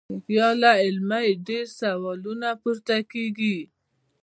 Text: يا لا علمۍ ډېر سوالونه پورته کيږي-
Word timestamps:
يا 0.35 0.47
لا 0.61 0.71
علمۍ 0.83 1.27
ډېر 1.47 1.65
سوالونه 1.79 2.49
پورته 2.61 2.95
کيږي- 3.11 3.55